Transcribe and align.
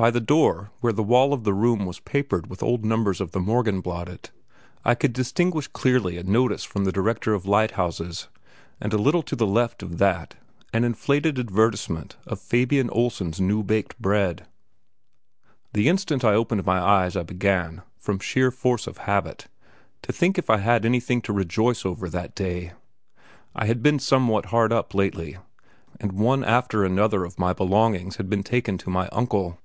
By 0.00 0.12
the 0.12 0.20
door 0.20 0.70
where 0.80 0.92
the 0.92 1.02
wall 1.02 1.32
of 1.34 1.42
the 1.42 1.52
room 1.52 1.84
was 1.84 1.98
papered 1.98 2.46
with 2.48 2.62
old 2.62 2.84
numbers 2.84 3.20
of 3.20 3.32
the 3.32 3.40
Morgenbladet, 3.40 4.30
I 4.84 4.94
could 4.94 5.12
distinguish 5.12 5.66
clearly 5.66 6.16
a 6.16 6.22
notice 6.22 6.62
from 6.62 6.84
the 6.84 6.92
Director 6.92 7.34
of 7.34 7.46
Lighthouses, 7.48 8.28
and 8.80 8.92
a 8.92 8.96
little 8.96 9.24
to 9.24 9.34
the 9.34 9.44
left 9.44 9.82
of 9.82 9.98
that 9.98 10.36
an 10.72 10.84
inflated 10.84 11.36
advertisement 11.36 12.14
of 12.28 12.38
Fabian 12.38 12.88
Olsens' 12.90 13.40
new 13.40 13.64
baked 13.64 14.00
bread. 14.00 14.46
The 15.72 15.88
instant 15.88 16.22
I 16.24 16.34
opened 16.34 16.64
my 16.64 16.78
eyes 16.78 17.16
I 17.16 17.24
began, 17.24 17.82
from 17.98 18.20
sheer 18.20 18.52
force 18.52 18.86
of 18.86 18.98
habit, 18.98 19.48
to 20.02 20.12
think 20.12 20.38
if 20.38 20.48
I 20.48 20.58
had 20.58 20.86
anything 20.86 21.20
to 21.22 21.32
rejoice 21.32 21.84
over 21.84 22.08
that 22.08 22.36
day. 22.36 22.70
I 23.56 23.66
had 23.66 23.82
been 23.82 23.98
somewhat 23.98 24.46
hard 24.54 24.72
up 24.72 24.94
lately, 24.94 25.38
and 25.98 26.12
one 26.12 26.44
after 26.44 26.88
the 26.88 27.02
other 27.04 27.24
of 27.24 27.36
my 27.36 27.52
belongings 27.52 28.14
had 28.14 28.30
been 28.30 28.44
taken 28.44 28.78
to 28.78 28.90
my 28.90 29.08
"Uncle." 29.08 29.58